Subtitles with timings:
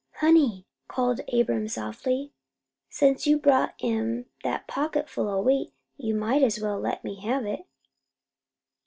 [0.15, 2.31] "Honey," called Abram softly,
[2.89, 7.45] "since you brought 'em that pocketful o' wheat, you might as well let me have
[7.45, 7.67] it."